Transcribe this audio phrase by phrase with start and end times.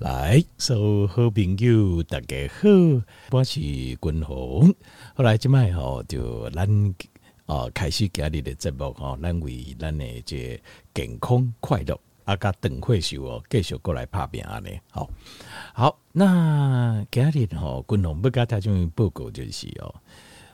[0.00, 2.68] 来，所有好朋友大家好，
[3.32, 4.74] 我是君宏。
[5.14, 6.66] 后来今麦吼就咱
[7.44, 10.58] 哦开始今日的节目吼，咱为咱的这
[10.94, 14.80] 健康快乐啊，甲邓惠秀哦继续过来拍拼安尼。
[14.90, 15.10] 好，
[15.74, 19.94] 好，那今日吼君宏要甲大家报告就是哦，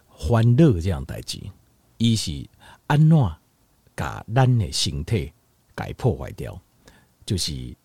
[0.08, 1.38] 欢乐这样代志，
[1.98, 2.44] 伊是
[2.88, 3.16] 安怎
[3.94, 5.32] 甲咱的身体
[5.76, 6.60] 给破坏掉，
[7.24, 7.76] 就是。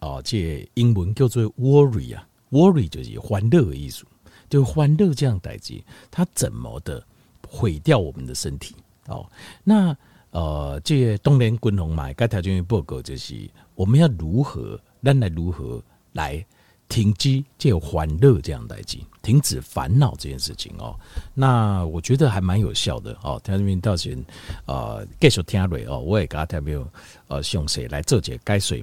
[0.00, 4.04] 哦，这英文叫做 worry 啊，worry 就是欢乐的意思，
[4.48, 7.02] 就欢乐这样代志，它怎么的
[7.46, 8.74] 毁掉我们的身体？
[9.06, 9.26] 哦，
[9.62, 9.96] 那
[10.30, 16.44] 呃，这东联军红买，该条件报告就是我们要如何，咱来如何来
[16.88, 20.98] 停机这欢乐这样代志，停止烦恼这件事情哦。
[21.34, 23.40] 那我觉得还蛮有效的哦。
[23.42, 24.16] 条件到时
[24.66, 26.84] 呃继续听落哦，我也给他条件
[27.26, 28.82] 呃详细来做解解说。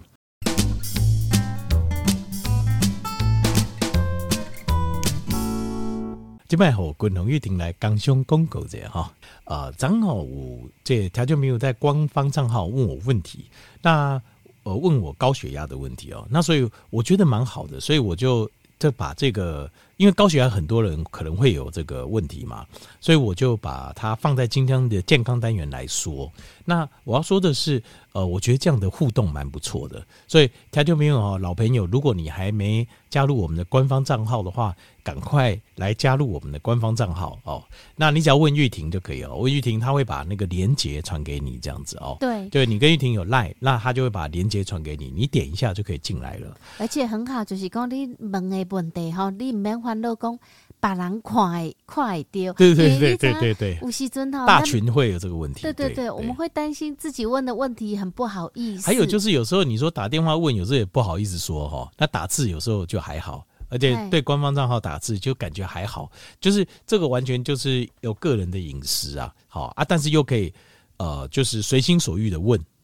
[6.47, 13.47] 今摆吼，军宏玉婷来刚胸公狗者哈，呃，正好我这他就没有在官方账号问我问题，
[13.81, 14.21] 那
[14.63, 22.65] 呃问我高血压的问题哦，那所以我觉得蛮好的，所以我就就把这个，因为高血压很多人可能会有这个问题嘛，
[23.01, 26.31] 所以我就把它放在今天的健康单元来说。
[26.63, 27.81] 那我要说的是，
[28.11, 34.75] 呃，我觉得这样的互动蛮不错的，所以条件没有哦，老朋友，如果你还没加入我们的官方账号的话。
[35.07, 37.63] 赶快来加入我们的官方账号哦！
[37.95, 42.17] 那你只要问玉婷就可以了，问玉婷，他会把那个连接传给你，这样子哦。
[42.19, 46.53] 对，对你跟玉婷有赖，那他就会把连接传给你，你点一下就可以进来了。
[46.77, 50.37] 而且很好，就是讲你问的问题哈，你唔免烦恼讲
[50.79, 52.53] 把人快快丢。
[52.53, 55.61] 对对对对对对，吴锡尊哈，大群会有这个问题。
[55.61, 58.85] 对对对，我们会担心自己问的问题很不好意思。
[58.85, 63.45] 还有就是有时候你说打电话问，有时候也不好意思说哈，那打字有时候就还好。
[63.69, 70.53] 而且对官方账号打字就感觉还好，就是这个完全就是有个人的隐私啊，好啊，但是又可以
[70.97, 72.57] 呃，就是随心所欲的问。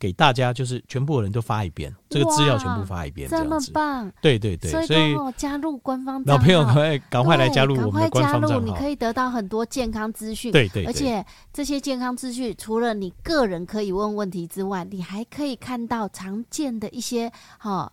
[0.00, 3.50] 给大家就是全部的人都发一遍，这个资料全部发一遍，这样子。
[3.66, 4.10] 这么棒！
[4.22, 10.50] 对对对，所以加入官方老朋友赶快赶快来加入我们的官方账号，加入你可以得到很多健康资讯。
[10.50, 11.22] 对对，而且
[11.52, 17.92] 这些健康资讯除了你个人可以问问题之外，你还可以看到常见的一些哈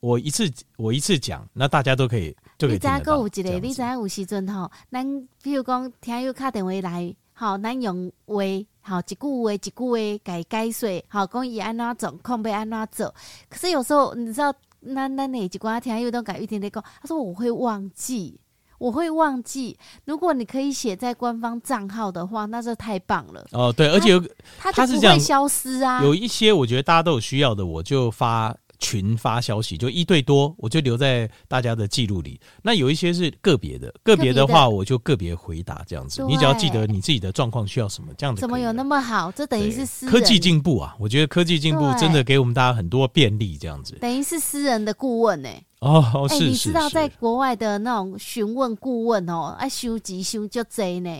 [0.00, 2.66] 我一次我一次讲，那大家都可以就。
[2.66, 8.36] 你知影，有一个，你知影有时阵吼，咱比如讲听友敲电话来，吼，咱用话，
[8.80, 13.14] 吼，一句话一句话改解说，吼，讲伊安怎做，控要安怎做。
[13.50, 14.50] 可是有时候你知道，
[14.80, 18.40] 那那哪一寡听友都改一天天讲，他说我会忘记，
[18.78, 19.78] 我会忘记。
[20.06, 23.46] 如果你可以写在官方账号的话，那就太棒了。
[23.52, 24.20] 哦，对，而且有
[24.58, 26.02] 他它就不会消失啊。
[26.02, 28.56] 有一些我觉得大家都有需要的，我就发。
[28.80, 32.40] 群发消息就一对多，我就留在大家的记录里。
[32.62, 36.24] 那有一些是个别的，个别的话我就个别回答这样子。
[36.26, 38.40] 你只要记得你自己的状况需要什么，这样子。
[38.40, 39.30] 怎么有那么好？
[39.30, 40.96] 这等于是私人科技进步啊！
[40.98, 43.96] 我觉得科技进步真的给我们大家很多便利，这样子。
[44.00, 45.64] 等于是私人的顾问呢、欸？
[45.80, 51.10] 哦，是、欸、你知道在国外的那种询问顾问哦，爱收集收就贼呢。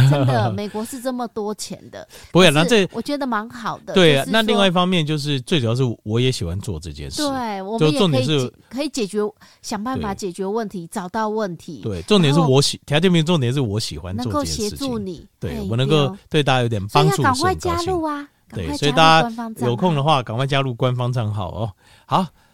[0.10, 2.06] 真的，美国是这么多钱的。
[2.32, 3.94] 不会，那这我觉得蛮好的。
[3.94, 7.22] 对啊，那另外一方面就是最主要是我也喜欢做这件事。
[7.22, 9.18] 对，我们也可以可以解决，
[9.62, 11.80] 想办法解决问题，找到问题。
[11.82, 14.64] 对，重点是我喜条件名，重点是我喜欢做这件事情。
[14.64, 18.28] 能够协助你，对我能够对大家有点帮助，赶快加入啊！
[18.52, 19.30] 对，所以大家
[19.66, 21.72] 有空的话，赶快加入官方账号哦。
[22.06, 22.26] 好。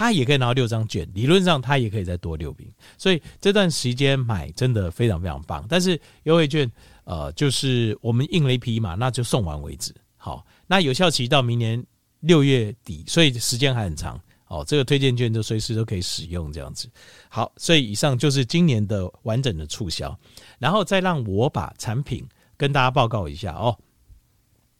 [0.00, 1.06] 他也可以拿到六张券。
[1.12, 2.66] 理论上他也可以再多六瓶，
[2.96, 5.62] 所以这段时间买真的非常非常棒。
[5.68, 6.70] 但是优惠券，
[7.04, 9.94] 呃，就是我们印了一批嘛，那就送完为止。
[10.16, 10.42] 好。
[10.66, 11.84] 那有效期到明年
[12.20, 14.64] 六月底，所以时间还很长哦。
[14.66, 16.88] 这个推荐券就随时都可以使用，这样子。
[17.28, 20.18] 好，所以以上就是今年的完整的促销，
[20.58, 22.26] 然后再让我把产品
[22.56, 23.76] 跟大家报告一下哦。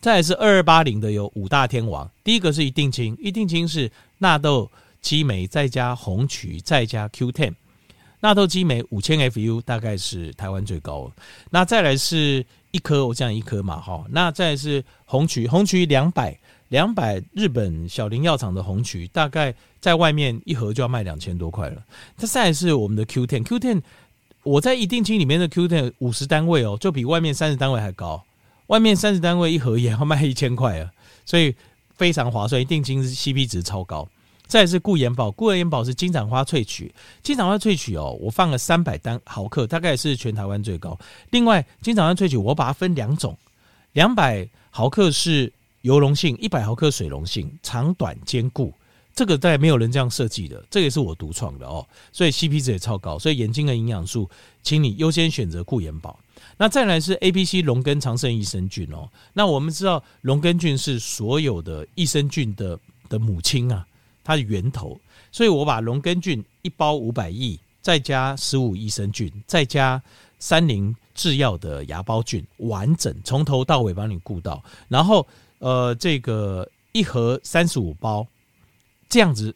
[0.00, 4.70] 再来是二二八零的有五大天王，第一个是一定清，一定清是纳豆
[5.02, 7.52] 激酶再加红曲再加 Q10，
[8.20, 11.10] 纳豆激酶五千 FU 大概是台湾最高。
[11.50, 16.38] 那再来是一颗，我讲一颗嘛哈，那再来是红曲，红曲两百
[16.68, 21.82] 两百日本小林药厂的红曲，大概在外面一盒就要卖两千多块了。
[22.16, 23.82] 那再来是我们的 Q10，Q10
[24.44, 28.24] 我在一定清里面的 Q10 五十单位哦，就比外面三十单位还高。
[28.68, 30.90] 外面三十单位一盒也要卖一千块啊，
[31.26, 31.54] 所以
[31.96, 34.08] 非常划算，定金是 CP 值超高。
[34.46, 40.98] 再是固颜宝，固颜宝是金盏花萃取，金盏花萃取哦，我放了三百单毫克，大概是全台湾最高。
[41.30, 43.36] 另外，金盏花萃取我把它分两种，
[43.92, 48.72] 两百毫克是油溶性，一百毫克水溶性，长短兼顾。
[49.14, 53.18] 这个在没有人这样设计的，这个也是我独创的哦，所以 CP 值也超高。
[53.18, 54.30] 所以眼睛的营养素，
[54.62, 56.18] 请你优先选择固颜宝。
[56.60, 59.08] 那再来是 A、B、C 龙根长生益生菌哦。
[59.32, 63.86] 那我们知道龙根菌是所有的益生菌的的母亲啊，
[64.24, 64.98] 它的源头。
[65.30, 70.02] 所以我把龙根菌一包五百亿，再加十五益生菌，再加
[70.40, 74.60] 三菱制药的芽孢菌，完整从头到尾帮你顾到。
[74.88, 75.24] 然后
[75.60, 78.26] 呃，这个一盒三十五包，
[79.08, 79.54] 这样子，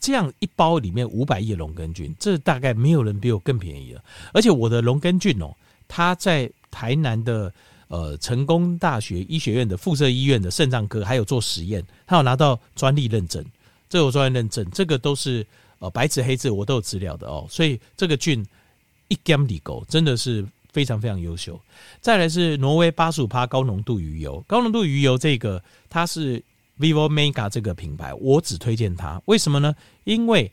[0.00, 4.02] 这样一包里面五百亿龙根菌，这大概没有人比我更便宜了。
[4.32, 5.54] 而且我的龙根菌哦。
[5.94, 7.52] 他在台南的
[7.88, 13.44] 呃成功大学医学院的附设医院的肾脏科，还有做实验，他有拿到专利认证，
[13.90, 15.46] 这有专利认证，这个都是
[15.80, 17.46] 呃白纸黑字，我都有资料的哦。
[17.50, 18.42] 所以这个菌
[19.08, 21.60] 一 gam 里狗真的是非常非常优秀。
[22.00, 26.42] 再来是挪威八十五趴高浓度鱼油，高浓度鱼油这个它是
[26.80, 29.74] Vivo Mega 这个品牌，我只推荐它，为什么呢？
[30.04, 30.50] 因为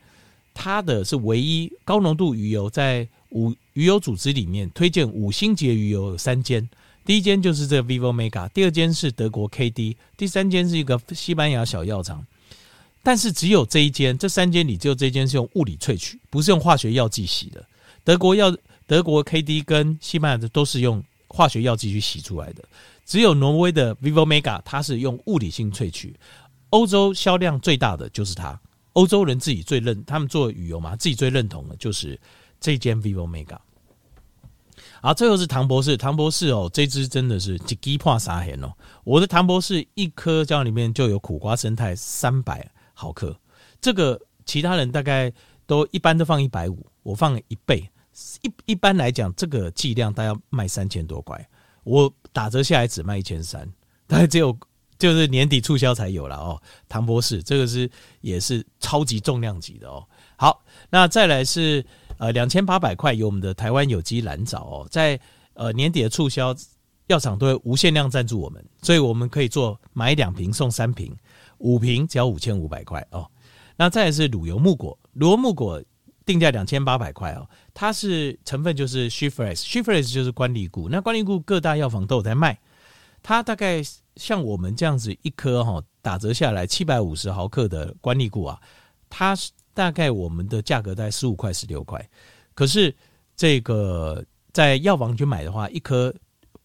[0.54, 3.08] 它的是唯一高浓度鱼油在。
[3.32, 6.70] 五鱼油组织里面推荐五星级的鱼油有三间，
[7.06, 12.26] 第一间就是这个 Vivo Mega，第二间是德国 KD，第三间是一个西班牙小药厂。
[13.02, 17.66] 但是只有这一间，这三间里只有这一间是用物理萃取，不是用化学药剂洗的。
[18.04, 18.54] 德国药
[18.86, 22.66] 德国 KD 跟西班牙的都是用化学药剂去洗出来的。
[23.06, 26.14] 只有挪威的 Vivo Mega，它是用物理性萃取。
[26.72, 28.60] 欧洲销量最大的就是它，
[28.92, 32.20] 欧洲人自己最认，他们做鱼油嘛，自己最认同的就是
[32.60, 33.58] 这间 Vivo Mega。
[35.02, 38.74] 好，最后是唐博士，唐博士哦，这支真的是一支破三千哦。
[39.06, 43.34] 我的唐博士一颗胶里面就有苦瓜生态三百毫克，
[43.80, 45.32] 这个其他人大概
[45.66, 47.90] 都一般都放一百五，我放了一倍。
[48.42, 51.48] 一一般来讲，这个剂量大概要卖三千多块，
[51.86, 53.66] 我打折下来只卖一千三，
[54.06, 54.58] 大概只有
[54.98, 56.62] 就是年底促销才有了哦。
[56.90, 57.90] 唐博士这个是
[58.20, 60.06] 也是超级重量级的哦。
[60.36, 61.86] 好，那再来是。
[62.20, 65.18] 呃，两千八百块有我们的台湾有机蓝藻哦，在
[65.54, 66.54] 呃年底的促销，
[67.08, 71.16] 药厂都会无限量赞助我们，所以我们可以做买两瓶送三瓶，
[71.60, 73.26] 五瓶只要五千五百块哦。
[73.78, 75.82] 那再是乳油木果，乳油木果
[76.26, 82.60] 定价两千八百块哦，它是成分就是 She-Fresh，She-Fresh 就是关利固，那关利固各大药房都有在卖，
[83.24, 83.82] 它大概
[84.18, 88.60] 像我们这样子一颗哈，打折下来七百五十毫克的关利固啊，
[89.10, 89.52] 它是。
[89.74, 92.04] 大概我们的价格在十五块、十六块，
[92.54, 92.94] 可是
[93.36, 96.14] 这个在药房去买的话，一颗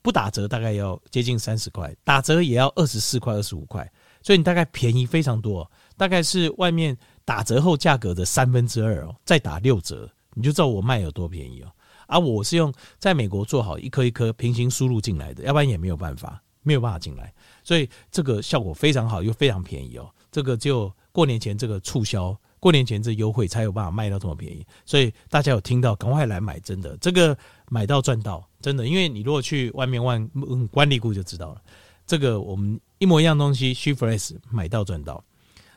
[0.02, 3.88] 不打折大概要接近三十块，打折也要二十四块、二十五块，
[4.20, 11.70] 所以你大概便宜非常多，大概是外面打折后价格的三分之二哦，再打六折，你就知道我卖有多便宜哦。
[12.06, 17.32] 而我是用在美国做好一颗一颗平行输入进来的，要不然也没有办法，没有办法进来，
[17.62, 20.10] 所以这个效果非常好，又非常便宜哦。
[20.32, 22.36] 这个就过年前这个促销。
[22.64, 27.36] 过年前这优惠才有办法卖到这么便宜，所以大家有听到，赶快来买，真的，这个
[27.68, 30.26] 买到赚到，真的，因为你如果去外面问
[30.68, 31.60] 关利固就知道了，
[32.06, 35.22] 这个我们一模一样东西，She-Fresh 买到赚到。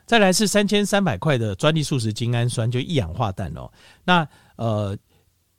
[0.06, 3.70] 再来是三千三百块的专利素食精氨酸，就一氧化氮哦。
[4.06, 4.26] 那
[4.56, 4.98] 呃，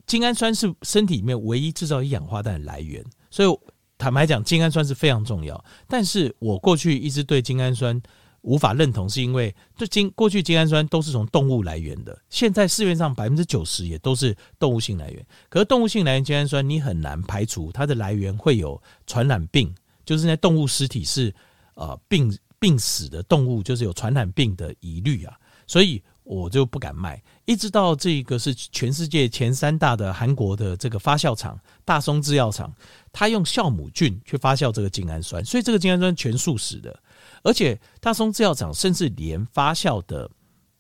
[0.07, 3.59] 精氨酸是身体里面唯一制造一氧化氮的来源，所以
[3.99, 5.63] 坦白讲，精氨酸是非常重要。
[5.87, 8.01] 但是我过去一直对精氨酸。
[8.49, 15.27] 无法认同，是因为这精过去精氨酸都是从动物来源的，现在市面上百分之九十也都是动物性来源。
[15.51, 19.71] 可是动物性来源精氨酸，你很难排除它的来源会有传染病，
[20.03, 21.31] 就是那动物尸体是
[21.75, 27.23] 呃病病死的动物，就是有传染病的疑虑啊，所以我就不敢卖。
[27.45, 32.73] 一直到这个是全世界前三大的韩国的这个发酵厂大松制药厂，
[33.13, 36.99] 它用酵母菌去发酵这个精氨酸，所以这个精氨酸全素食的。
[37.43, 40.31] 而且大松制药厂甚至连发酵的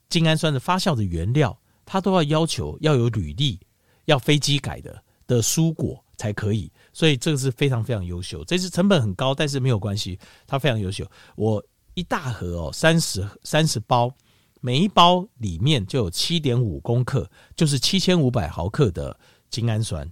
[0.08, 3.58] 精氨酸的发酵的原料，它都要要求要有履历，
[4.06, 6.70] 要非机改的的蔬果才可以。
[6.92, 8.44] 所以这个是非常非常优秀。
[8.44, 11.08] 这是成本很高，但是没有关系，它非常优秀。
[11.36, 14.12] 我一大盒哦，三十三十包，
[14.60, 19.18] 每一包里面就有七点五公克，就是七千五百毫克的
[19.50, 20.10] 精氨酸。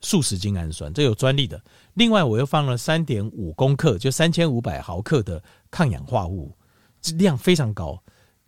[0.00, 1.60] 素食精氨酸，这有专利的。
[1.98, 6.56] 另外，我又放了三点五公克，就三千五百毫克的抗氧化物，
[7.02, 8.00] 这量非常高。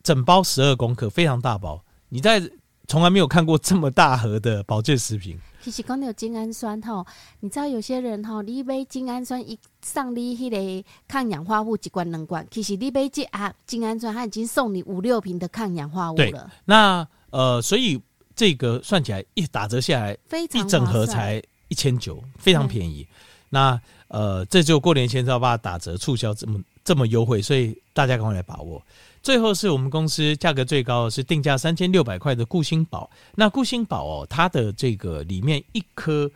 [0.05, 1.85] 整包十二公克，非常大包。
[2.11, 2.41] 你在
[2.87, 5.37] 从来没有看过这么大盒的保健食品。
[5.61, 7.05] 其实讲到精氨酸哈，
[7.41, 16.49] 你知道有些人哈，你杯精氨酸一上你迄个抗氧化物一罐两罐，其实你杯这啊精氨酸，它已经送你五六瓶的抗氧化物了。
[16.65, 18.01] 那呃，所以。
[18.37, 20.17] 这个算起来一打折下来，
[20.55, 23.07] 一整盒才一千九，非常便宜。
[23.51, 28.83] 那呃，这就过年前才要把它打折促销这么这么优惠，所以大家赶快来把握。
[29.23, 33.11] 最后是我们公司价格最高的是定价三千六百块的固心宝。
[33.35, 36.31] 那固心宝哦，它的这个里面一颗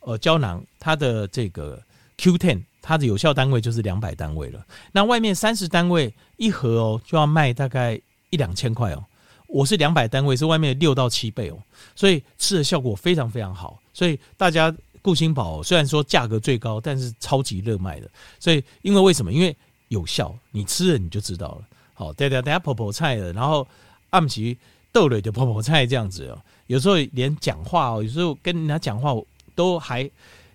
[0.00, 1.80] 呃胶囊，它的这个
[2.16, 4.64] Q10，它的有效单位就是两百单位了。
[4.92, 9.04] 那外面三十单位一盒哦，就要卖大概一两千块哦。
[9.46, 11.58] 我是两百单位，是外面六到七倍哦，
[11.94, 13.78] 所以吃的效果非常非常好。
[13.92, 18.08] 所以大家固心宝虽然说价格最高，但是超级热卖的。
[18.40, 19.32] 所以因为为什么？
[19.32, 19.54] 因为
[19.88, 21.64] 有效，你吃了你就知道了。
[21.92, 23.66] 好，等下等下泡泡菜了，然后
[24.10, 24.56] 暗起
[24.90, 26.40] 豆类的泡泡菜这样子哦。
[26.68, 29.12] 有时候连讲话哦，有时候跟人家讲话
[29.54, 30.08] 都还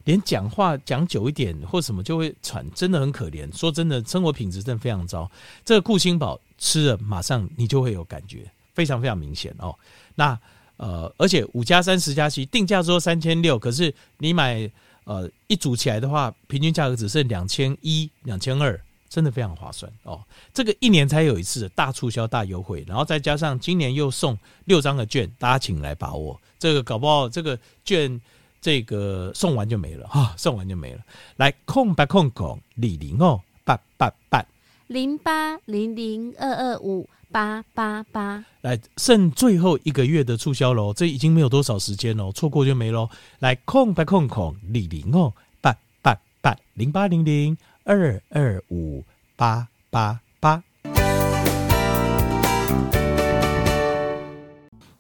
[0.05, 3.55] 连讲话讲久一点或什么就会喘，真的很可怜。
[3.55, 5.29] 说真的，生活品质真的非常糟。
[5.65, 8.49] 这个固心宝吃了，马上你就会有感觉。
[8.73, 9.75] 非常非常明显哦，
[10.13, 10.39] 那
[10.77, 14.69] 呃，而且五加三十加七定价说三千六，可是你买
[15.03, 20.21] 呃一组起来的话，平均价格只剩两千一、两千二，真的非常划算哦。
[20.53, 26.39] 这个一年才有一次的大促销、大优惠，然后再加上今年又送六张的券，大家请来把握。
[26.59, 28.19] 这个搞不好这个券
[28.59, 31.01] 这个送完就没了哈、送完就没了。
[31.37, 34.45] 来空白空空李零哦八八八
[34.87, 37.07] 零八零零二二五。
[37.29, 43.07] 八八八，来剩最后一个月的促销喽，这已经没有多少时间喽，错过就没喽。
[43.39, 49.03] 来空白空空，李零哦，八八八零八零零二二五
[49.35, 50.63] 八八八。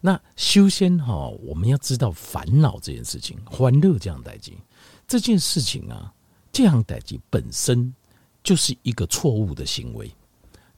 [0.01, 4.57] 那修仙哈，我们要知道烦恼这件事情，欢乐这样代际，
[5.07, 6.13] 这件事情啊，
[6.51, 7.95] 这样代际本身
[8.47, 10.09] 就是一个错误的行为，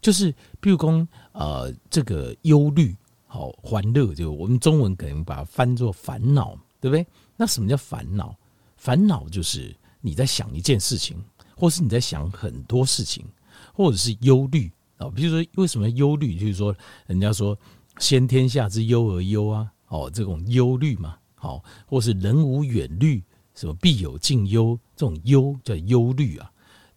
[0.01, 2.95] 就是比如说呃，这个忧虑
[3.27, 7.05] 好欢乐，就我们中文可能把它翻作烦恼，对不对？
[7.37, 8.35] 那什么叫烦恼？
[8.75, 11.23] 烦恼就是你在想一件事情，
[11.55, 13.23] 或是你在想很多事情，
[13.71, 15.07] 或者是忧虑啊。
[15.11, 16.39] 比如说为什么忧虑？
[16.39, 17.55] 就是说人家说。
[17.99, 23.21] 先天下之忧而忧啊，哦，这种忧虑嘛，好，或是人无远虑，
[23.53, 26.49] 什么必有近忧，这种忧叫忧虑啊。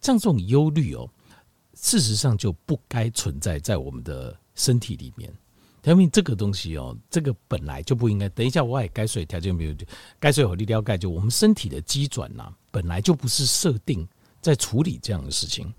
[0.03, 1.09] 像这种忧虑哦，
[1.73, 5.33] 事实上就不该存在在我们的身体里面。
[5.85, 8.29] 因为这个东西哦，这个本来就不应该。
[8.29, 9.75] 等一下我也该睡条件没有，
[10.19, 14.07] 该睡好力了解，就我们身体的机转呐，本来就不是设定
[14.39, 15.73] 在处理这样的事情。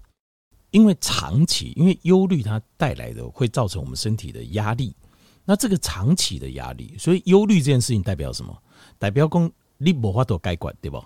[0.73, 4.95] 因为长期，因为忧虑它带来的会造成我们身体的压力。
[5.45, 8.55] 那这个长期的压力，所以忧虑这件事情代表什么？
[8.99, 11.03] 代表讲你无法度解决，对不？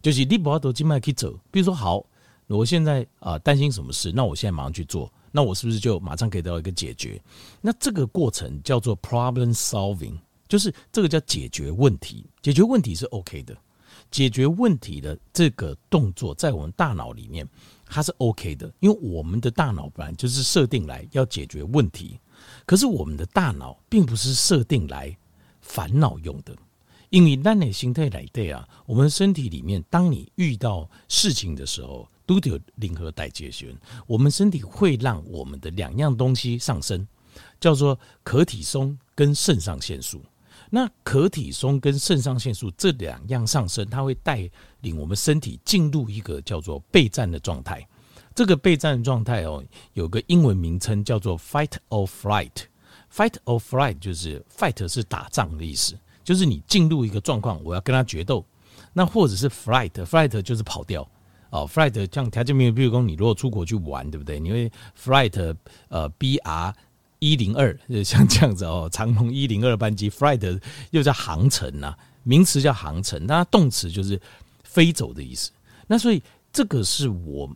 [0.00, 1.38] 就是你无法度今麦去走。
[1.50, 2.06] 比如说，好，
[2.56, 7.22] 我现在啊担心什么事，那我现在马上去做，那我是不是就马上可以得到一个解决？
[7.60, 10.16] 那这个过程叫做 problem solving，
[10.48, 12.24] 就是这个叫解决问题。
[12.40, 13.56] 解决问题是 OK 的，
[14.10, 17.46] 解决问题的这个动作在我们大脑里面
[17.84, 22.18] 它是 OK 的，因为我们的大脑本来就是设定来要解决问题。
[22.64, 25.14] 可是我们的大脑并不是设定来
[25.60, 26.56] 烦恼用的，
[27.10, 33.74] 因为咱的心态来对啊，我们身体里面，当你遇到事情的时候，都有零和代谢循，
[34.06, 37.08] 我们身体会让我们的两样东西上升，
[37.58, 40.22] 叫做可体松跟肾上腺素。
[40.68, 44.46] 那可体松跟肾上腺素这两样上升，它会带
[44.82, 47.88] 领我们身体进入一个叫做备战的状态。
[48.34, 49.64] 这个备战状态哦，
[49.94, 52.52] 有个英文名称叫做 fight or flight。
[53.10, 58.44] fight or flight 就是 fight 是打仗的意思，就是你进入一个状况，我要跟他决斗。
[58.92, 61.08] 那或者是 flight，flight 就是跑掉
[61.50, 61.68] 哦。
[61.68, 64.38] flight 像条件没有，比如说你如果出国去玩，对不对？
[64.40, 65.56] 你会 flight
[65.88, 66.74] 呃 BR
[67.18, 74.20] 一零二，像这样子哦，长龙一零二班机 flight 又叫航程呐，名词叫航程，那动词就是
[74.62, 75.50] 飞走的意思。
[75.86, 77.50] 那所以这个是我。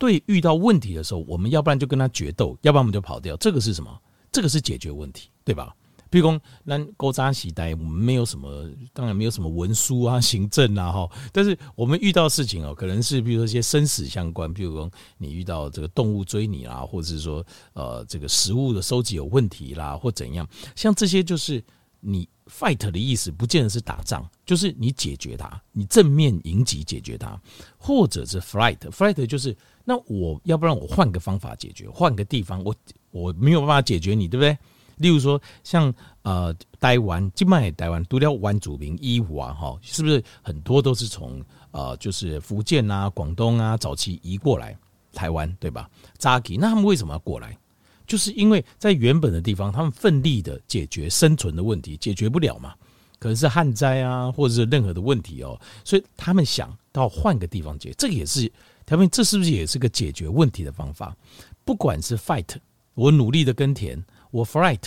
[0.00, 3.36] 对，遇到问题的时候，我们要不然就跟他决斗，要不然我们就跑掉。
[3.38, 4.00] 这个是什么？
[4.30, 5.74] 这个是解决问题，对吧？
[6.10, 11.10] 譬如说，那勾扎喜呆，我们没有什么，当然没有什么文书啊、行政啊，哈。
[11.32, 21.62] 但是我们遇到事情哦，可能是比如说一些生死相关，譬如说你遇到这个动物追你啦，或者是说呃这个食物的收集有问题啦，或怎样，像这些就是
[22.00, 22.28] 你。
[22.50, 27.38] fight 的意思不见得是打仗，就是你解决它，你正面迎击解决它，
[27.76, 32.74] 或者是 flight，flight 就是那我要不然我换个方法解决，换个地方，我
[33.10, 34.56] 我没有办法解决你，对不对？
[34.98, 44.76] 例如说像呃台湾，今麦台湾独了湾主名医护啊，哈，是不是很多都是从呃就是福建啊、广东啊早期移过来
[45.12, 45.88] 台湾，对吧？
[46.18, 47.56] 扎基，那他们为什么要过来？
[48.06, 52.74] 就是因为在原本的地方，他们奋力的解决生存的问题，解决不了嘛，
[53.18, 58.50] 可能是旱灾啊，或者是任何的问题哦，所以他们想到换个地方解，这个也是
[58.86, 61.14] 他们这是不是也是个解决问题的方法？
[61.66, 62.46] 不管是 fight，
[62.94, 64.82] 我努力的耕田，我 flight，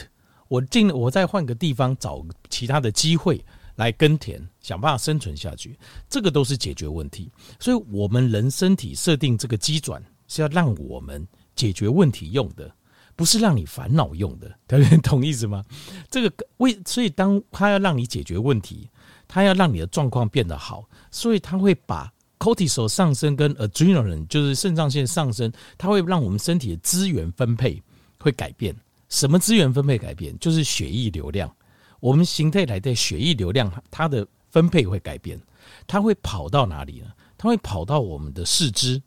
[0.47, 3.43] 我进我再换个地方找其他的机会
[3.75, 5.77] 来耕田，想办法生存下去，
[6.10, 7.32] 这个都是解决问题。
[7.60, 12.71] 所以，我们人身体设定这个机转是要让我们解决问题用的。
[13.13, 15.63] 不是让你烦恼用的， 大家懂意思吗？
[16.10, 18.89] 这个为所以，当他要让你解决问题，
[19.27, 27.84] 他要让你的状况变得好，所以他会把 cortisol 上升跟 adrenaline 就是肾上腺上升，他会让我们身体的资源分配
[28.17, 28.75] 会改变。
[29.12, 30.36] 什么资源分配改变？
[30.39, 31.54] 就是血液流量。
[32.00, 35.39] 我们形态来的血液流量，它的分配会改变。
[35.86, 37.08] 它会跑到哪里呢？
[37.38, 39.00] 它会跑到我们的四肢，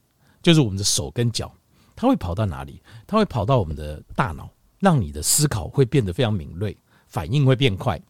[0.42, 1.52] 就是我们的手跟脚。
[1.96, 2.80] 它会跑到哪里？
[3.06, 6.76] 它会跑到我们的大脑，让你的思考会变得非常敏锐，
[7.08, 8.00] 反应会变快。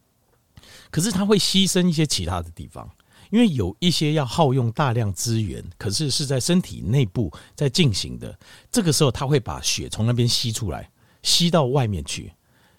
[0.91, 2.89] 可是它会牺牲一些其他的地方，
[3.31, 8.37] 因为有一些要耗用大量资源，可是是在身体内部在进行的。
[8.69, 10.89] 这个时候，它会把血从那边吸出来，
[11.25, 12.31] 吸到外面去。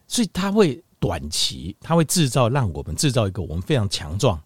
[0.09, 4.43] 所以它会短期，它会制造让我们制造一个我们非常强壮、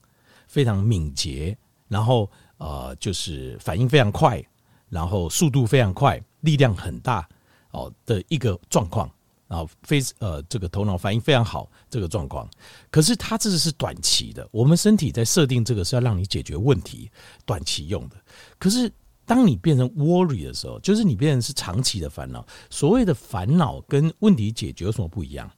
[0.49, 4.45] 非常敏捷，然后呃，就是反应非常快，
[4.89, 6.21] 然后速度非常快。
[6.41, 7.29] 力量很大
[7.71, 9.07] 哦的一个状况，
[9.47, 12.49] 啊，非呃这个头脑反应非常好这个状况。
[12.91, 17.11] 可是它这是短期的，我们身体在设定这个是要让你解决问题，
[17.45, 18.17] 短期用的。
[18.59, 18.91] 可是
[19.31, 22.45] 当你变成 worry 的时候，就是你变成是长期的烦恼。
[22.69, 25.49] 所谓的烦恼跟问题解决有什么不一样？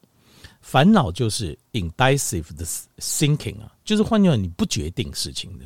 [0.60, 2.66] 烦恼就是 indecisive 的
[2.98, 5.64] thinking 啊，就是换句话，你不决定事情的，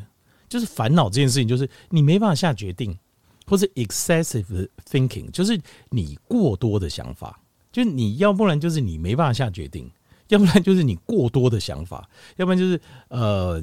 [0.48, 2.96] 就是烦恼这件事情，就是你没办法下决定，
[3.44, 7.40] 或者 excessive thinking，就是你过多的想法，
[7.72, 9.90] 就是你要不然就是你没办法下决定，
[10.28, 13.60] 要不然就是你过多的想法，要不然就是呃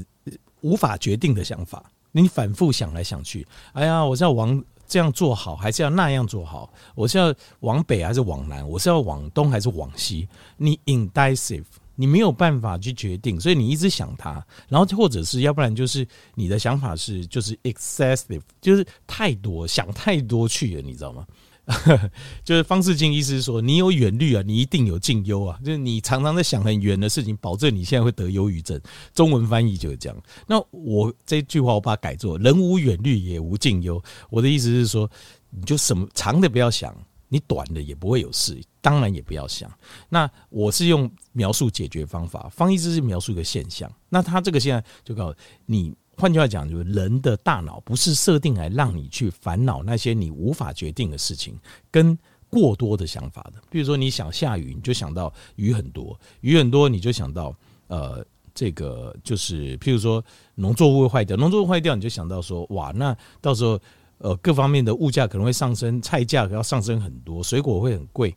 [0.60, 4.63] 无法决定的想法，你反复想来想去，哎呀，我是要往。
[4.86, 6.71] 这样做好还是要那样做好？
[6.93, 8.67] 我是要往北还是往南？
[8.67, 10.28] 我是要往东还是往西？
[10.58, 11.63] 你 indecisive，
[11.95, 21.26] 你没有办法去决定，所以你一直想它，然后或者是要不然就是你的想法是就是 excessive，就是太多想太多去了，你知道吗？
[22.43, 25.58] 就是方世镜意思是说，你有远虑啊，你一定有近忧啊。
[25.63, 28.80] 就是你常常在想很远的事情，保证你现在会得忧郁症。
[29.13, 30.23] 中文翻译就是这样。
[30.45, 34.04] 那我这句话我把它改作：人无远虑，也无近忧。
[34.30, 35.10] 我的意思是说，
[35.49, 36.93] 你就什么长的不要想，
[37.30, 39.71] 你短的也不会有事，当然也不要想。
[40.10, 43.89] 那我是用描述解决方法，方医师是描述一个现象。
[44.10, 45.93] 那他这个现在就告诉你。
[46.17, 51.58] 换句话讲，就是人的大脑不是设定来让你去烦恼那些你无法决定的事情，
[51.89, 52.17] 跟
[52.49, 53.62] 过多的想法的。
[53.69, 57.56] 比如说，你想下雨，你就想到雨很多，雨很多，你就想到
[57.88, 58.23] 呃，
[58.54, 60.23] 这个就是，譬如说
[60.54, 63.80] 农作物会坏掉，农作物坏掉，你就想到说，哇，那到时候
[64.19, 68.34] 呃，各方面的物价可能会上升，菜价要上升很多，水果会很贵，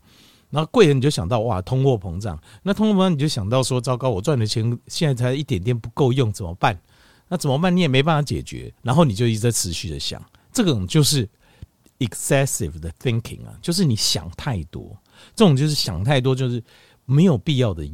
[0.49, 6.81] 然后贵了，你就想到哇，通货膨胀，那通货膨胀你就想到说，糟糕，我赚的钱现在才一点点不够用，怎么办？
[7.29, 7.75] 那怎么办？
[7.75, 11.29] 你也没办法解决，然后你就一直在持续的想，这种就是
[11.99, 14.97] excessive 的 thinking 啊，就是你想太多，
[15.35, 16.63] 这种就是想太多，就是
[17.05, 17.85] 没有必要的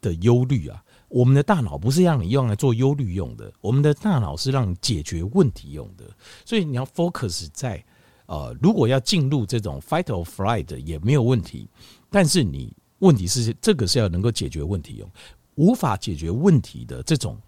[0.00, 0.84] 的忧虑啊。
[1.08, 6.04] 我们的大脑不是让你用来做忧虑用的，我们的大脑是让你解决问题用的。
[6.44, 7.82] 所以你要 focus 在
[8.26, 11.66] 呃，如果要进入这种 fight or flight 也没有问题，
[12.10, 15.10] 但是你问题是这个是要能够解决问题用，
[15.54, 17.38] 无法解决问题的这种。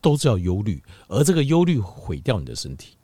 [0.00, 2.96] 都是要忧虑，而这个忧虑毁掉你的身体。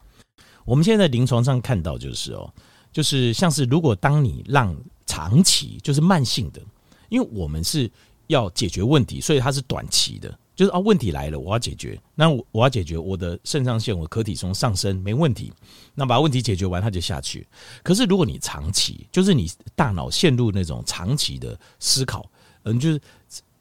[0.64, 2.50] 我们现在在临床上看到，就是哦，
[2.92, 6.62] 就是像是如果当你让长期就是慢性的，
[7.08, 7.90] 因为我们是
[8.28, 15.52] 要解决问题，所以它是短期的，就是啊问题来了，我要解决，那我我要解决我的肾上腺，我可体松上升没问题，
[15.94, 17.46] 那把问题解决完，它就下去。
[17.82, 22.30] 可是如果你长期，就是你大脑陷入那种长期的思考，
[22.62, 23.00] 嗯，就是。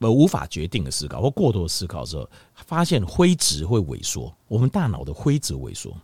[0.04, 4.36] 而无法决定的思考或过多的思考的时候，发现灰质会萎缩。
[4.48, 5.96] 我们大脑的灰质萎缩，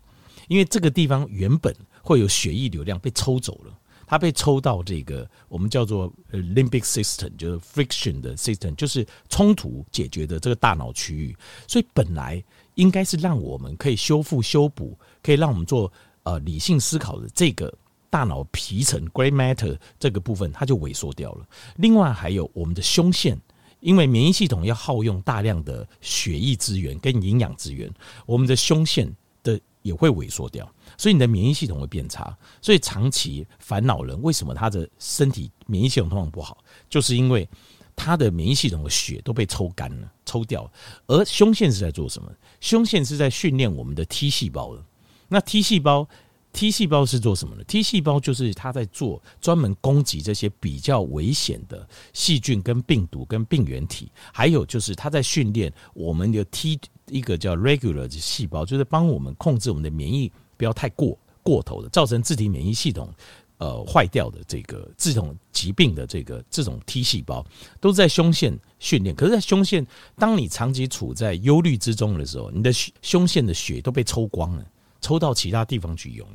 [0.47, 3.73] 因为这个地方原本会有血液流量被抽走了，
[4.07, 11.35] 它被抽到这个我们叫做 limbic system，就是 friction 的 system，就是冲突解决的这个大脑区域。
[11.67, 12.43] 所以本来
[12.75, 15.91] 应该是让我们可以修复修补，可以让我们做
[16.23, 17.71] 呃理性思考的这个
[18.09, 21.45] 大脑皮层 gray matter 这个部分，它就萎缩掉了。
[21.75, 23.39] 另外还有我们的胸腺。
[23.79, 27.91] 因为免疫系统要耗用大量的血液资源跟营养资源，
[28.25, 29.09] 我们的胸腺
[29.41, 32.37] 的也会萎缩掉，所以你的免疫系统会变差。
[32.61, 36.57] 所以长期烦恼人为什么他的身体免疫系统通常不好，
[36.89, 37.47] 就是因为
[37.95, 40.71] 他的免疫系统的血都被抽干了、抽掉了。
[41.07, 42.31] 而胸腺是在做什么？
[42.59, 44.83] 胸腺是在训练我们的 T 细胞的。
[45.27, 46.07] 那 T 细胞。
[46.51, 63.13] T 细胞是做什么的？T 细胞就是它在做专门攻击这些比较危险的细菌、跟病毒、跟病原体，还有就是它在训练我们的 T 一个叫 regular 的细胞，就是帮我们控制我们的免疫不要太过过头的，造成自体免疫系统
[63.57, 67.45] 呃坏掉的这个这种疾病的这个这种 T 细胞，
[67.79, 69.15] 都在胸腺训练。
[69.15, 69.85] 可是，在胸腺，
[70.17, 74.65] 当你长期处在忧虑之中的时候，你的胸腺的血都被抽光了。
[75.01, 76.27] 抽到其他地方去用，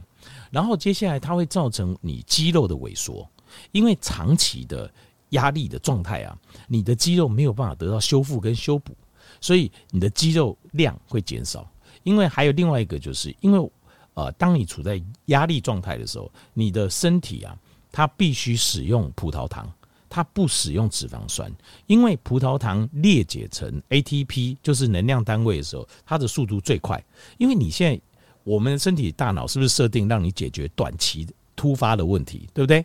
[0.50, 3.29] 然后接下来它会造成你肌肉的萎缩，
[3.72, 4.90] 因为长期的
[5.31, 8.96] 压力的状态啊，你的肌肉没有办法得到修复跟修补，
[9.40, 11.70] 所以你的肌肉量会减少。
[12.05, 13.70] 因为还有另外一个，就是因为
[14.14, 17.57] 呃，当你处在压力状态的时候，你的身体啊，
[17.92, 19.70] 它必须使用葡萄糖，
[20.09, 21.53] 它不使用脂肪酸，
[21.87, 27.05] 因为葡萄糖裂解成 ATP 就是能量单位的时候，它的速度最快。
[27.37, 28.00] 因为你现在。
[28.44, 31.26] 我们的身体大脑是不是设定让你解决短期
[31.57, 32.85] 突发的问题，对不对？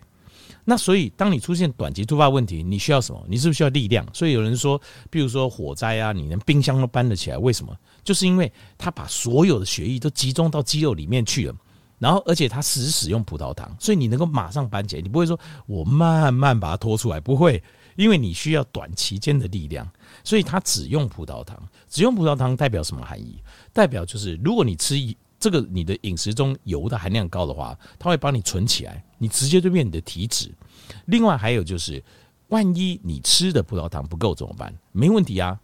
[0.65, 3.24] 那所以当你出现短期突发问题，你需要什么？
[3.28, 4.06] 你是不是需要力量？
[4.13, 7.76] 所以有人说，比如说火灾啊，你连冰箱都搬得起来，为什么？
[8.04, 11.56] 就是因为它把所有的血液都集中到肌肉里面去了，
[11.98, 17.62] 然后而且它只使用葡萄糖，所以你能够马上搬起来，你不会说我慢慢把它拖出来，不会。
[17.95, 19.86] 因为你需要短期间的力量，
[20.24, 21.62] 所以它只用葡萄糖。
[21.89, 23.41] 只用葡萄糖代表什么含义？
[23.74, 30.54] 代表就是如果你吃一这个，你的饮食中油的含量高的话，它会帮你存起来，你直接对面你的体脂。
[31.06, 32.04] 另外还有就是，
[32.49, 34.73] 万一你吃的葡萄糖不够怎么办？
[34.91, 35.60] 没问题啊，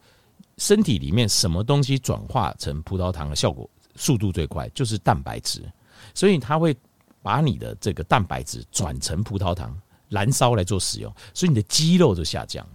[0.58, 5.62] 身体里面什么东西转化成葡萄糖的效果速度最快，就是蛋白质，
[6.14, 6.76] 所以它会
[7.22, 9.76] 把你的这个蛋白质转成葡萄糖。
[10.08, 12.66] 燃烧来做使用，所以你的肌肉就下降。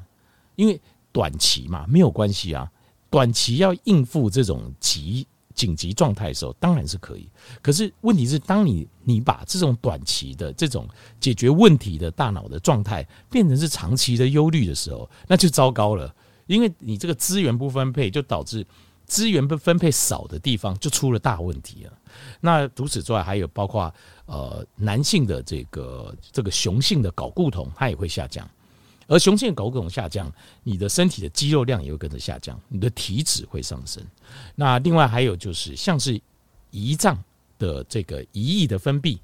[0.56, 0.78] 因为
[1.12, 2.68] 短期嘛，没有关系啊。
[3.08, 7.28] 短期要应付这种急紧急状态的时候，当然是可以。
[7.60, 16.14] 可是问题是，当你你把这种短期的这种解决问题的大脑的状态变成是长期的忧虑的时候，那就糟糕了。
[16.46, 18.66] 因为你这个资源不分配，就导致
[19.06, 21.92] 资源不分配少的地方就出了大问题了。
[22.40, 23.92] 那除此之外，还有包括。
[24.26, 28.48] 呃，男性的这个这个雄性的睾固酮它也会下降，
[29.10, 34.00] 而雄性睾酮下降，你的身体的肌肉量也会跟着下降，你的体脂会上升。
[34.54, 36.18] 那另外还有就是，像是
[36.70, 37.20] 胰脏
[37.58, 39.18] 的这个胰液的分泌，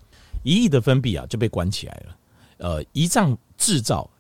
[0.45, 2.17] 胰液的分泌啊就被关起来了。
[2.59, 4.11] 呃，胰脏制造，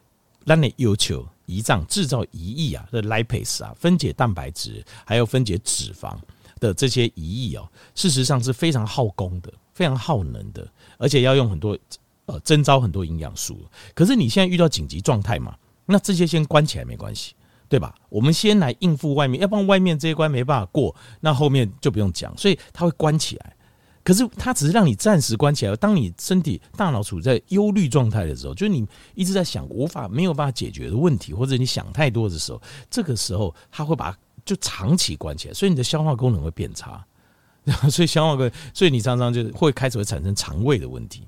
[0.45, 6.17] 让你要求胰脏制造胰液啊，这 lipase 啊，分解蛋白质还有分解脂肪
[6.61, 9.53] 的这些胰液哦，事实上是非常耗功的。
[9.77, 11.79] 非常耗能的，而且要用很多
[12.27, 13.59] 呃征召很多营养素。
[13.95, 17.35] 可是你现在遇到紧急状态嘛，那这些先关起来没关系，
[17.69, 17.95] 对吧？
[18.09, 22.37] 我们先来应付外面，要不然外面这一关没办法过，那后面就不用讲。
[22.37, 23.57] 所以它会关起来，
[24.05, 25.75] 可是它只是让你暂时关起来。
[25.77, 32.61] 当你身体大脑处在忧虑状态的时候，就是你一直在想无法没有办法解决的问题，或者你想太多的时候，
[32.91, 37.05] 这个时候它会把就长期关起来，所以你的消化功能会变差。
[37.91, 41.27] 所以消化功能，所以你常常就会开始会产生肠胃的问题，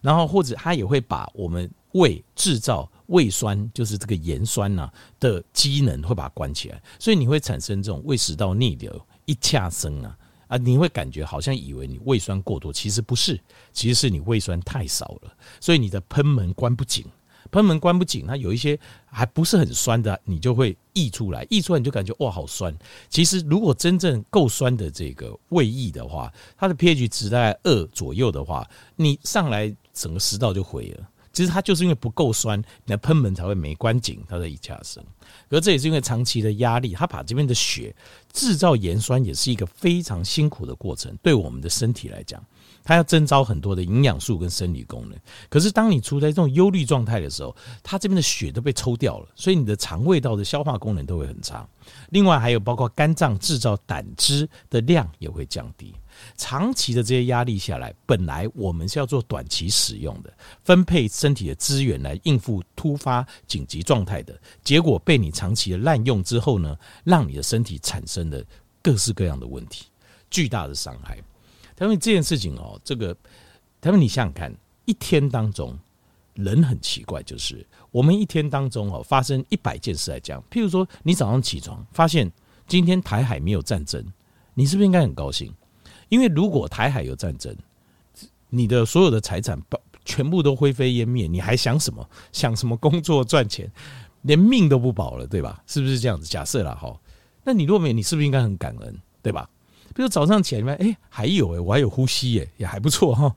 [0.00, 10.16] 然后或者它也会把我们胃制造胃酸，就是这个盐酸呐的机能会把它关起来，所以你会产生这种胃食道逆流、一恰生啊
[10.48, 13.40] 啊，你会感觉好像以为你胃酸过多，其实不是，
[13.72, 17.04] 其实是你胃酸太少了，所以你的喷门关不紧。
[17.50, 22.72] 喷门关不紧，它有一些还不是很酸的，你就会溢出来，溢出来你就感觉哇好酸。
[23.08, 31.08] 其实如果真正够酸的这个胃液的话，它的 pH 值在二左右的话，你上来整个食道就毁了。
[31.32, 35.02] 其实它就是因为不够酸，你的喷门才会没关紧，它才一恰声。
[35.48, 37.94] 而这也是因为长期的压力，它把这边的血
[38.32, 42.44] 制造盐酸也是一个非常辛苦的过程，对我们的身体来讲。
[42.82, 45.16] 它要征召很多的营养素跟生理功能，
[45.48, 51.64] 可是当你处在这种忧虑状态的时候，它这边的血都被抽掉了，所以你的肠胃道的消化功能都会很差。
[52.08, 55.94] 另外还有包括肝脏制造胆汁的量也会降低。
[56.36, 60.32] 长期的这些压力下来，本来我们是要做短期使用的，
[60.64, 68.42] 分配身体的资源来应付突发紧急状态的，结果被你长期的滥用之后呢，让你的身体产生了
[68.82, 69.86] 各式各样的问题，
[70.30, 71.18] 巨大的伤害。
[71.80, 73.16] 因为这件事情哦，这个，
[73.80, 74.54] 他们你想想看，
[74.84, 75.78] 一天当中，
[76.34, 82.30] 人很奇怪，就是我们一天当中哦，发生一百件事来讲，譬如说，你早上起床发现
[82.68, 84.04] 今天台海没有战争，
[84.52, 85.50] 你是不是应该很高兴？
[86.10, 87.56] 因为如果台海有战争，
[88.50, 89.58] 你的所有的财产
[90.04, 92.06] 全部都灰飞烟灭，你还想什么？
[92.32, 93.70] 想什么工作赚钱？
[94.22, 95.62] 连命都不保了，对吧？
[95.66, 96.26] 是不是这样子？
[96.26, 96.94] 假设了哈，
[97.44, 99.48] 那你若没，你是不是应该很感恩，对吧？
[99.94, 103.34] 比如早上起来，哎，还有哎，我还有呼吸耶，也还不错哈。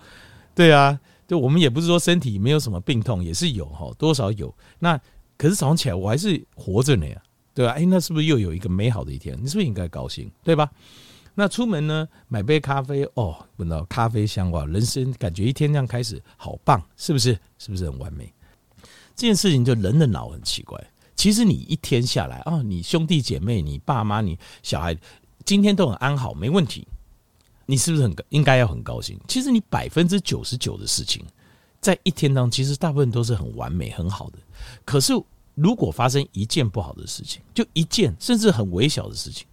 [0.53, 4.53] 对啊，就我们也不是说身体没有什么病痛，也是有哈，多少有。
[4.79, 4.99] 那
[5.37, 7.21] 可是早上起来我还是活着呢呀，
[7.53, 7.73] 对吧？
[7.73, 9.37] 哎，那是不是又有一个美好的一天？
[9.41, 10.69] 你是不是应该高兴，对吧？
[11.35, 17.37] 那出门呢，买杯咖啡，哦，闻到咖啡香哇，人生感觉一天这样开始好棒，是不是？
[17.57, 18.31] 是不是很完美？
[19.15, 20.79] 这件事情就人的脑很奇怪。
[21.15, 24.97] 其实你一天下来啊，你兄弟姐妹、你爸妈、你小孩。
[25.45, 26.87] 今天都很安好，没问题。
[27.65, 29.19] 你是不是很应该要很高兴？
[29.27, 31.21] 其实你百分之九十九的事情，
[31.81, 34.39] 在一天当中，其实大部分都是很完美、很好的。
[34.85, 35.11] 可是，
[35.53, 39.45] 如果发生一件不好的事情，就一件甚至很微小的事情，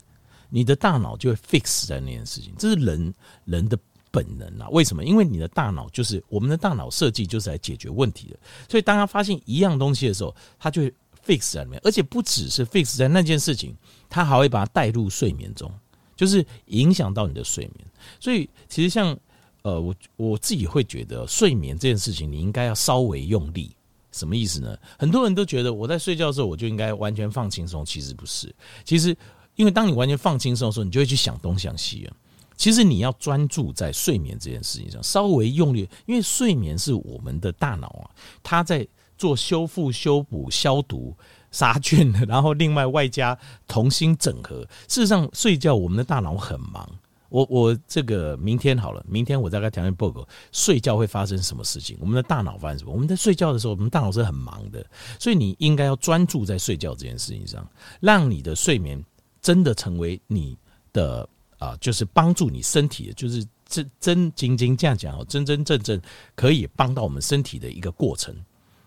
[0.50, 2.52] 你的大脑就会 fix 在那件事情。
[2.58, 3.78] 这是人人的
[4.10, 4.68] 本能啊！
[4.70, 5.04] 为什么？
[5.04, 8.38] 因为你的大脑就是我们的大脑设计就是来解决问题的。
[8.68, 10.92] 所以，当他发现一样东西的时候，他就会
[11.24, 13.74] fix 在里面，而且不只是 fix 在那件事情。
[14.08, 15.72] 他还会把它带入睡眠中，
[16.16, 17.86] 就是影响到你的睡眠。
[18.18, 19.16] 所以其实像
[19.62, 23.70] 呃，我我自己会觉得睡眠这件事情，你应该要稍微用力。
[24.10, 24.76] 什么意思呢？
[24.98, 28.52] 很多人都觉得我在睡觉的时候，我就应该完全放轻松，其实不是。
[28.84, 29.16] 其实
[29.56, 32.16] 因为当你完全放轻松的时候，你就会去想东想西啊。
[32.56, 38.10] 其实你要专注在睡眠这件事情上，稍微用力，因为睡眠是我们的大脑啊，
[38.42, 38.86] 它在
[39.16, 41.16] 做修复、修补、消毒。
[41.52, 43.36] 杀菌，然后另外外加
[43.66, 44.60] 同心整合。
[44.86, 46.88] 事实上，睡觉我们的大脑很忙。
[47.28, 51.98] 我我这个明天好了，明天我再跟条件报告睡觉会发生什么事情。
[52.00, 52.92] 我们的大脑发生什么？
[52.92, 54.86] 我们在睡觉的时候，我们大脑是很忙的，
[55.18, 59.04] 所以你应该要专注在睡觉这件事情上，让你的睡眠
[59.40, 60.56] 真的成为你
[60.92, 61.28] 的
[61.58, 66.00] 啊，就是帮助你身体的，就是真真真正这样讲哦，真真正正
[66.34, 68.34] 可以帮到我们身体的一个过程，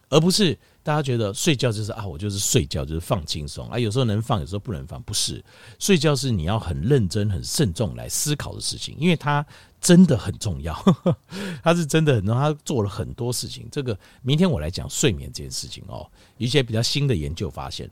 [0.09, 0.57] 而不是。
[0.85, 5.41] 大家觉得睡觉就是啊，我就是睡觉，就是放轻松啊，有时候能放，有时候不能放，不是。
[5.79, 9.45] 睡觉是你要很认真、很慎重来思考的事情，因为它
[9.79, 10.77] 真的很重要，
[11.63, 13.65] 它是真的很重要，他做了很多事情。
[13.71, 16.05] 这个明天我来讲睡眠这件事情哦，
[16.37, 17.89] 一些比较新的研究发现。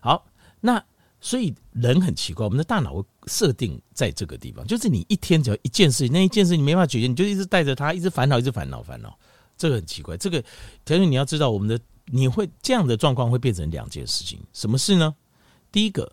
[0.00, 0.26] 好，
[0.60, 0.84] 那
[1.20, 9.18] 所以人很奇怪，我们的大脑会设定在这个地方，就是你一天只要一件事情，那一件事情你没办法解决，你就一直带着它，一直烦恼，一直烦恼，烦恼。
[9.56, 10.16] 这个很奇怪。
[10.16, 10.42] 这个
[10.84, 11.78] 条件你要知道，我们的。
[12.12, 15.14] 你会这样的状况会变成两件事情，什么事呢？
[15.70, 16.10] 第一个，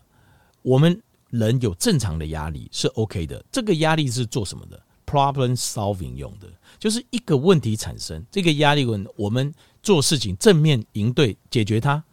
[0.62, 6.46] 我们人有正常的压力是 OK 的，这个压力是做什么的？Problem solving 用的，
[6.78, 9.52] 就是一个问题产生，这个压力问我们
[9.82, 12.04] 做事情正面应对解决它。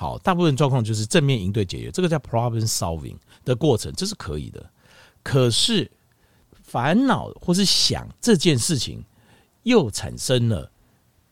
[0.00, 4.64] 好，大部分状况就是正面应对解决，这个叫 Problem solving 的过程，这是可以的。
[5.24, 5.90] 可是
[6.52, 9.04] 烦恼或是想这件事情，
[9.64, 10.70] 又产生了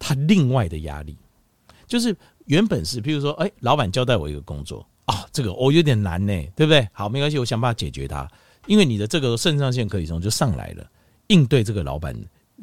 [0.00, 1.16] 它另外的压力。
[1.86, 2.14] 就是
[2.46, 6.88] 原本是，譬如说，哎，老板交代我一个工作啊，这个我有点难呢，对不对？
[6.92, 8.28] 好，没关系，我想办法解决它。
[8.66, 10.84] 因为你的这个肾上腺可以从就上来了，
[11.28, 12.12] 应对这个老板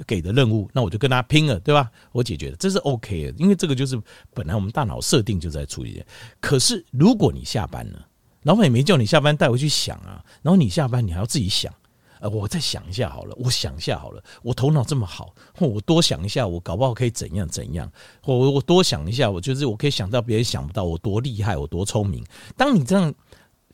[0.08, 1.92] 给的任务，那我就跟他拼了，对吧？
[2.12, 4.02] 我解决了，这是 OK 的，因为这个就是
[4.34, 6.04] 本来我们大脑设定就在处理。
[6.40, 8.08] 可是如果你下班了，
[8.44, 11.74] 老板也没叫你下班带回去想啊，然后你下班你还要自己想。
[12.20, 17.92] 呃，我再想一下好了，我想一下好了，我头脑这么好，我多想一下，我搞不好可以怎样怎样，
[18.24, 22.24] 我我多想一下，我就是我可以想到别人想不到，我多厉害，我多聪明。
[22.56, 23.14] 当你这样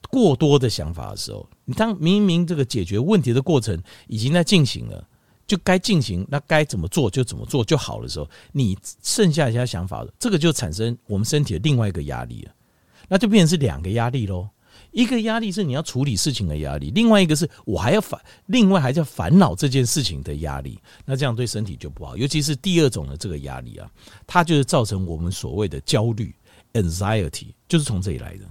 [0.10, 5.08] 过多的想法的时候，你当明明这个解决问题的过程已经在进行了，
[5.50, 12.52] 就该进行，那该怎么做就怎么做就好的时候，你剩下一些想法，这个就产生我们身体的另外一个压力了，
[13.08, 14.48] 那就变成是两个压力喽。
[14.92, 20.80] 一个压力是你要处理事情的压力，另外一个是我还要烦，另外还要烦恼这件事情的压力。
[21.04, 23.90] 那这样对身体就不好，尤其是第二种的这个压力啊，
[24.26, 26.34] 它就是造成我们所谓的焦虑
[26.74, 28.46] （anxiety），就是从这里来的。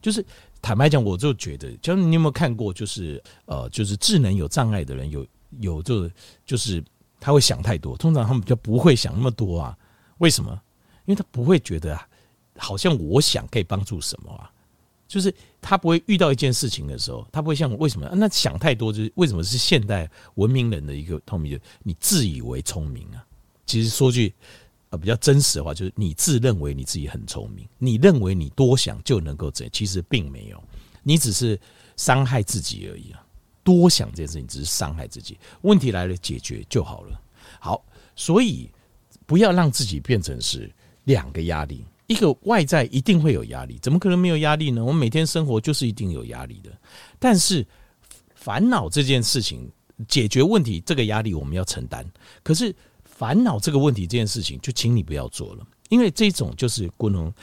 [0.00, 0.24] 就是
[0.62, 5.26] 坦白讲，我就觉得，就你有没有看过，就是呃，就是智能有障碍的人，有
[5.60, 6.10] 有这个，
[6.44, 6.82] 就是
[7.20, 7.96] 他会想太多。
[7.96, 9.78] 通常他们就不会想那么多啊？
[10.18, 10.52] 为什么？
[11.04, 12.08] 因为他不会觉得啊，
[12.56, 14.50] 好像我想可以帮助什么啊。
[15.08, 18.10] 就是他不会遇到一件事情的时候，他不会像为什么？
[18.16, 23.24] 那想太多，就是为什么是现代文明人的一个通病，就你自以为聪明啊。
[23.66, 24.34] 其实说句
[24.90, 29.70] 呃比较真实的话，就是你自认为你自己很聪明，你认为你多想就能够怎样？
[29.72, 30.60] 其实并没有，
[31.04, 31.56] 你只是
[31.96, 33.24] 伤害自己而已啊。
[33.66, 37.20] 多想这件事情只是伤害自己，问题来了解决就好了。
[37.58, 38.70] 好，所以
[39.26, 41.84] 不要让自己变成是两个压力。
[42.06, 44.84] 一个外在一定会有压力，怎么可能没有压力呢？
[44.84, 46.70] 我们每天生活就是一定有压力的。
[47.18, 47.66] 但是
[48.36, 49.68] 烦恼这件事情，
[50.06, 52.08] 解决问题这个压力我们要承担。
[52.44, 57.34] 可是烦恼这个问题这件事情，就请你不要做了，因为这种就是功能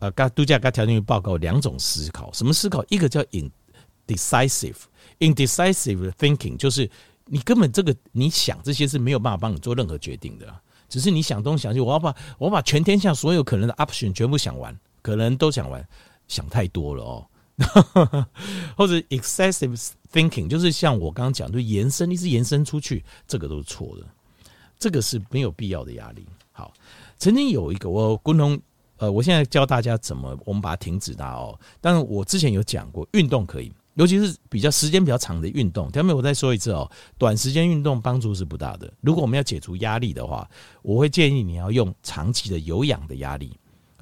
[0.00, 2.84] 呃，刚度假刚条件报告两种思考，什么思考？
[2.88, 4.74] 一个叫 indecisive
[5.18, 6.88] Indecisive thinking，就是
[7.26, 10.46] 你根本这个你想这些是没有办法帮你做任何决定的。
[10.88, 15.86] 只是你想东想西，我要把我把全天下所有可能的 option 全部想完，可能都想完，
[16.26, 17.26] 想太多了哦。
[18.74, 24.06] 或者 excessive thinking，就是像我刚刚讲，就延伸一直延伸出去，这个都是错的，
[24.78, 26.24] 这个是没有必要的压力。
[26.52, 26.72] 好，
[27.18, 28.58] 曾经有一个我共同，
[28.96, 31.58] 呃，我现在教大家怎么我们把它停止它哦。
[31.80, 33.70] 但是我之前有讲过，运动可以。
[33.98, 36.88] 尤其是比较时间比较长的运动，下面我再说一次哦，
[37.18, 38.88] 短时间运动帮助是不大的。
[39.00, 40.48] 如果我们要解除压力的话，
[40.82, 43.52] 我会建议你要用长期的有氧的压力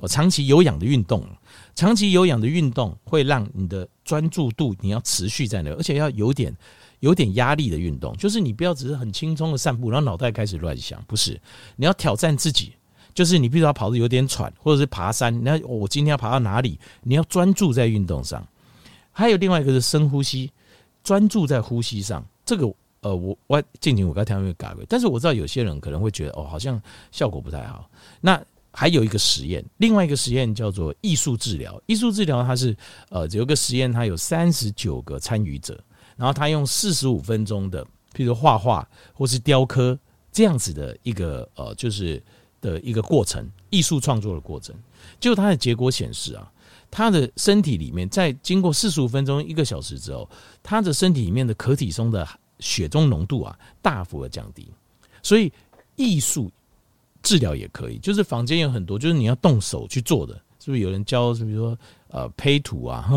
[0.01, 1.26] 哦，长期有氧的运动，
[1.74, 6.55] 长期有氧的运动会让你的专注度你要持续在那，而且要有点
[7.01, 11.40] 有点压力的运动，就是你不要只是很轻松的散步，然后脑袋开始乱想，不是，
[11.76, 12.74] 你要挑战自己，
[13.14, 16.78] 就是你必须要跑得有点喘，或者是爬山，那我今天要爬到哪里？
[17.03, 18.47] 你要专注在运动上。
[19.18, 20.52] 还有另外一个是深呼吸，
[21.02, 22.22] 专注在呼吸上。
[22.44, 27.88] 这个呃，我我进行我刚才没有改过，但是我知道有些人可能会觉得哦，好像效果不太好。
[28.20, 28.38] 那
[28.70, 31.80] 还有一个实验，另外一个实验叫做艺术治疗。
[31.86, 32.76] 艺术治疗它是
[33.08, 35.82] 呃有个实验，它有三十九个参与者，
[36.14, 37.82] 然后他用四十五分钟的，
[38.14, 39.98] 譬如画画或是雕刻
[40.30, 42.22] 这样子的一个呃，就是
[42.60, 44.76] 的一个过程，艺术创作的过程。
[45.18, 46.52] 结果他的结果显示啊，
[46.91, 50.28] 他的身体里面在经过四十五分钟、一个小时之后，
[50.62, 52.26] 他的身体里面的可体松的
[52.61, 54.68] 血中浓度啊大幅的降低。
[55.22, 55.53] 所以
[55.97, 56.51] 艺术
[57.22, 61.34] 治疗也可以，就是坊间有很多，就是你要动手去做的，是不是有人教？
[61.34, 61.78] 比如说
[62.09, 63.11] 呃胚土啊，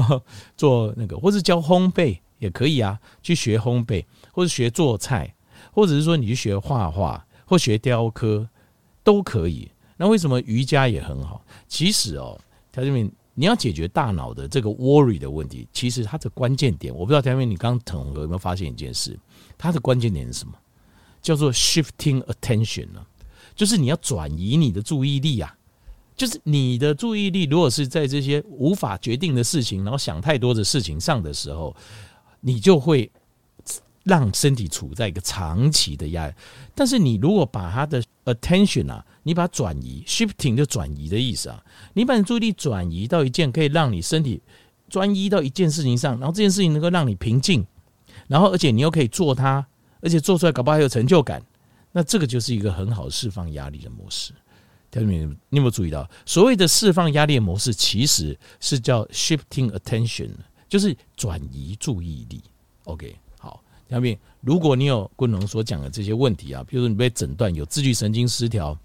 [0.58, 5.34] 做那个，或是教烘焙也可以啊，去学烘焙，或者学做菜，
[5.72, 8.48] 或者是说你去学画画或学雕刻
[9.04, 9.70] 都可以。
[9.98, 11.46] 那为什么瑜伽也很好？
[11.68, 12.40] 其实哦，
[12.72, 19.18] 条件面你要解决大脑的这个 worry 的问题，其实它的关键点，我不知道田明你刚刚有没有发现一件事，
[19.58, 20.54] 它的关键点是什么？
[21.22, 23.02] 叫做 shifting attention 呢，
[23.56, 25.56] 就是你要转移你的注意力啊，
[26.18, 31.74] 就是你的注意力如果是在这些无法决定的事情，然后想太多的事情上的时候，
[32.42, 33.10] 你就会。
[34.04, 36.34] 让身体处在一个长期的压力，
[36.74, 44.42] 但是你如果把它的 attention 啊，你把它转移，shifting 就转移的意思啊，你把你注意力转移到一件可以让你身体
[44.88, 47.66] 专一到一件事情上，然后这件事情能够让你平静，
[48.28, 49.66] 然后而且你又可以做它，
[50.02, 51.44] 而且做出来搞不好还有成就感，
[51.92, 54.32] 那这个就是一个很好释放压力的模式。
[54.90, 60.32] 条你有没有注意到，所谓的释放压力的模式其实是叫 shifting attention，
[60.68, 62.42] 就是转移注意力。
[62.86, 63.16] OK。
[63.90, 68.78] 下面，如果你有昆龙所讲的这些问题啊，比如说你被诊断有自律神经失调，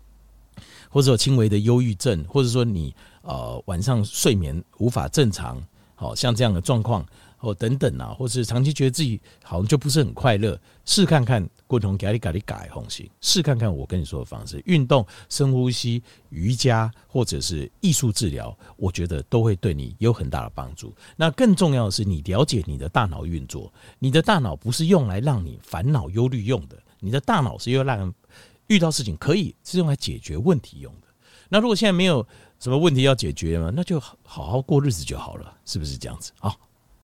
[0.89, 5.63] 或者有轻微的忧郁症，或者说你呃晚上睡眠无法正常，
[5.95, 7.05] 好像这样的状况。
[7.37, 20.95] 或等等啊，或是长期觉得自己好像就不是很快乐，试看看共同给你改你改红心，试看看我跟你说的方式，运动、深呼吸、瑜伽或者是艺术治疗，我觉得都会对你有很大的帮助。
[21.17, 28.15] 那更重要的是，你了解你的大脑运作，你的大脑不是用来让你烦恼忧虑用的，你的大脑是用来让
[28.67, 31.09] 遇到事情可以是用来解决问题用的。
[31.49, 32.27] 那如果现在没有
[32.59, 36.55] 什么问题要解决嘛，那就好好过日子就好了，是不是这样子啊？